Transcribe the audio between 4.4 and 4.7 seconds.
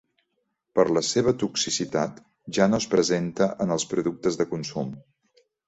de